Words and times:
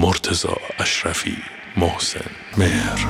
مرتزا 0.00 0.56
اشرفی 0.78 1.36
محسن. 1.76 2.20
مهر. 2.56 3.06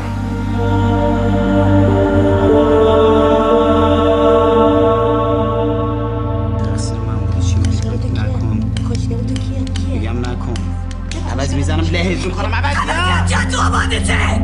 تو 11.11 11.19
عوض 11.31 11.55
می‌زنم 11.55 11.85
می‌کنم 12.25 12.55
عوض 12.55 13.55
آبادته 13.55 14.41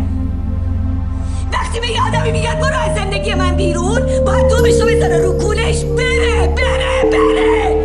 وقتی 1.52 1.80
به 1.80 1.86
یه 1.86 2.02
آدمی 2.08 2.32
میگن 2.32 2.54
برو 2.54 2.78
از 2.78 2.96
زندگی 2.96 3.34
من 3.34 3.56
بیرون. 3.56 4.24
باید 4.24 4.48
دومش 4.48 4.80
رو 4.80 4.86
بزنه 4.86 5.18
رو 5.18 5.38
کولش. 5.38 5.84
بره 5.84 6.54
بره 6.56 7.10
بره. 7.10 7.76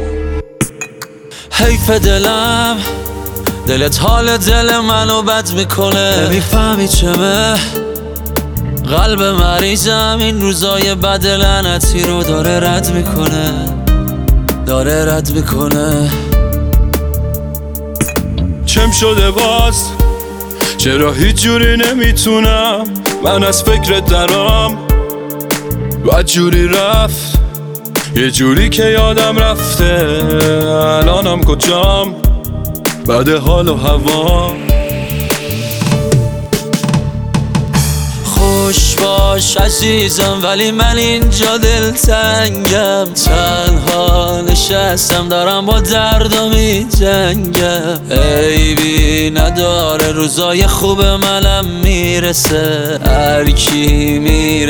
حیف 1.52 1.90
دلم. 1.90 2.78
دلت 3.72 4.00
حال 4.00 4.38
دل 4.38 4.80
منو 4.80 5.22
بد 5.22 5.52
می‌کنه. 5.52 6.28
نمی‌فهمی 6.28 6.88
چمه. 6.88 7.56
قلب 8.90 9.24
مریضم 9.24 10.18
این 10.20 10.42
روزای 10.42 10.96
بد 10.96 11.26
لعنتی 11.26 12.04
رو 12.04 12.24
داره 12.24 12.60
رد 12.60 12.94
می‌کنه. 12.94 13.76
داره 14.66 15.14
رد 15.14 15.32
می‌کنه. 15.32 16.10
چم 18.66 18.92
شده 18.92 19.32
باز؟ 19.32 19.86
چرا 20.78 21.12
هیچ 21.12 21.36
جوری 21.36 21.78
نمی‌تونم؟ 21.78 22.84
من 23.24 23.44
از 23.44 23.64
فکرت 23.64 24.06
درام 24.06 24.78
بد 26.06 26.26
جوری 26.26 26.68
رفت. 26.68 27.40
یه 28.16 28.32
جوری 28.32 28.70
که 28.70 28.84
یادم 28.86 29.38
رفته. 29.38 30.22
الانم 30.78 31.44
کجام؟ 31.44 32.16
بعد 33.06 33.30
حال 33.30 33.68
و 33.68 33.76
هوا. 33.76 34.54
خوش 38.24 38.96
باش 38.96 39.58
عزیزم 39.58 40.40
ولی 40.44 40.72
من 40.72 40.98
اینجا 40.98 41.58
دلتنگم. 41.58 43.06
تنها 43.26 44.42
نشستم 44.42 45.28
دارم 45.28 45.66
با 45.66 45.80
دردم 45.80 46.50
می 46.50 46.88
جنگم 47.00 48.00
عیبی 48.12 49.30
نداره 49.30 50.12
روزای 50.12 50.68
خوب 50.68 51.02
منم 51.02 51.66
می‌رسه. 51.84 53.00
هر 53.06 53.52
کی 53.52 54.20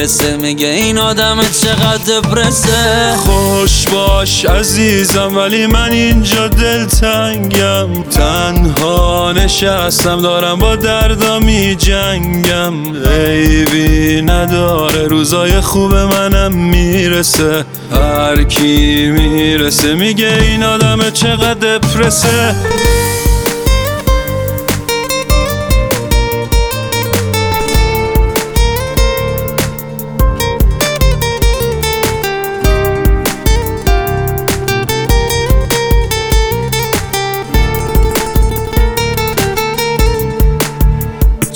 می‌رسه 0.02 0.38
میگه 0.38 0.68
این 0.68 0.98
آدم 0.98 1.38
چقدر 1.62 2.20
برسه 2.22 3.14
خوش 3.18 3.88
باش 3.88 4.46
عزیزم 4.46 5.38
ولی 5.38 5.66
من 5.66 5.92
اینجا 5.92 6.48
دلتنگم. 6.48 8.04
تنها 8.04 9.32
نشستم 9.32 10.22
دارم 10.22 10.60
با 10.60 10.76
دردا 10.76 11.40
می 11.40 11.76
جنگم 11.76 12.74
عیبی 13.06 14.22
نداره 14.22 15.08
روزای 15.08 15.62
خوب 15.62 15.96
منم 15.96 16.54
می‌رسه. 16.54 17.66
هر 17.92 18.44
کی 18.44 19.08
می‌رسه 19.08 19.94
میگه 19.94 20.38
این 20.42 20.64
آدم 20.64 21.10
چقدر 21.10 21.78
دپرسه 21.78 22.56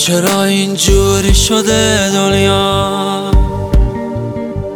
چرا 0.05 0.43
اینجوری 0.43 1.33
شده 1.33 2.11
دنیا؟ 2.13 3.31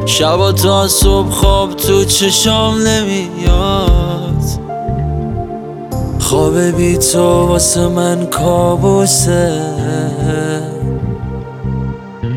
شب 0.05 0.51
تا 0.51 0.87
صبح 0.87 1.29
خواب 1.29 1.73
تو 1.73 2.05
چشام 2.05 2.81
نمیاد. 2.81 4.43
خواب 6.19 6.57
بی 6.57 6.97
تو 6.97 7.47
واسه 7.47 7.87
من 7.87 8.25
کابوسه. 8.25 9.61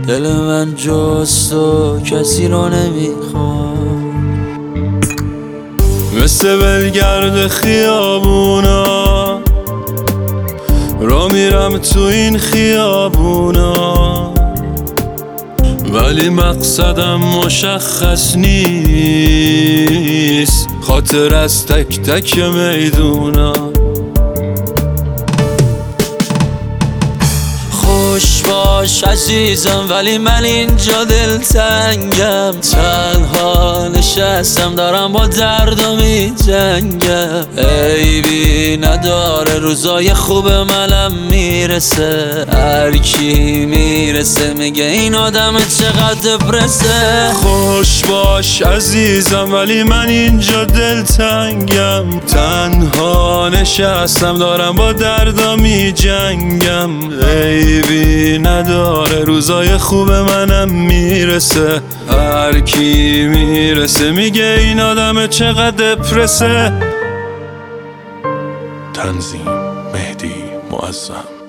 دل 0.09 0.33
من 0.33 0.75
جز 0.75 1.51
تو 1.51 2.01
کسی 2.01 2.49
رو 2.49 2.69
نمی‌خواد. 2.69 3.73
مثل 6.23 6.49
ولگرد 6.49 7.47
خیابونا. 7.47 8.82
میرم 11.73 11.85
تو 11.85 12.01
این 12.01 12.39
خیابونا. 12.39 14.35
ولی 15.93 16.29
مقصدم 16.29 17.17
مشخص 17.17 18.37
نیست. 18.37 19.49
خاطر 20.81 21.35
از 21.35 21.67
تک 21.67 22.01
تک 22.01 22.39
میدونا 22.39 23.53
باش 28.49 29.05
عزیزم 29.05 29.87
ولی 29.91 30.19
من 30.19 30.45
اینجا 30.45 31.05
دلتنگم. 31.05 32.53
تنها 32.73 33.89
نشستم 33.89 34.75
دارم 34.75 35.13
با 35.13 35.27
دردم 35.27 35.97
می 35.97 36.33
جنگم 36.47 37.45
عیبی 37.59 38.77
نداره 38.77 39.59
روزای 39.59 40.15
خوب 40.15 40.49
منم 40.49 41.13
می‌رسه. 41.31 42.47
هر 42.53 42.97
کی 42.97 43.67
می‌رسه 43.67 44.55
میگه 44.55 44.85
این 44.85 45.15
آدم 45.15 45.55
چقدر 45.79 46.37
برسه 46.37 47.31
خوش 47.35 48.05
باش 48.05 48.63
عزیزم 48.63 49.55
ولی 49.55 49.83
من 49.83 50.09
اینجا 50.09 50.65
دلتنگم. 50.65 52.21
تنها 52.21 53.49
نشستم 53.49 54.39
دارم 54.39 54.73
با 54.73 54.93
دردا 54.93 55.57
می 55.57 55.93
جنگم 55.93 56.91
عیبی 57.23 58.32
نداره. 58.39 59.25
روزای 59.25 59.77
خوب 59.79 60.11
منم 60.13 60.69
می‌رسه. 60.69 61.83
هر 62.09 62.61
کی 62.61 63.27
می‌رسه 63.27 64.11
میگه 64.13 64.57
این 64.59 64.81
آدم 64.81 65.27
چقدر 65.27 65.95
دپرسه 65.95 66.73
تنظیم 68.95 69.49
مهدی 69.95 70.35
معظم. 70.71 71.42